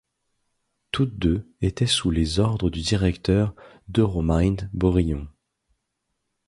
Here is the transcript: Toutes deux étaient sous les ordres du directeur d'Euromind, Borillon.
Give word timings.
Toutes 0.91 1.15
deux 1.19 1.47
étaient 1.61 1.85
sous 1.85 2.09
les 2.09 2.39
ordres 2.39 2.71
du 2.71 2.81
directeur 2.81 3.53
d'Euromind, 3.87 4.67
Borillon. 4.73 5.27